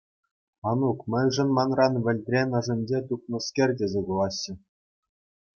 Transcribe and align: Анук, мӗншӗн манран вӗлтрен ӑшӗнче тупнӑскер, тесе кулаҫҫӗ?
Анук, 0.69 0.99
мӗншӗн 1.11 1.49
манран 1.57 1.93
вӗлтрен 2.03 2.49
ӑшӗнче 2.59 2.99
тупнӑскер, 3.07 3.69
тесе 3.83 4.01
кулаҫҫӗ? 4.09 4.53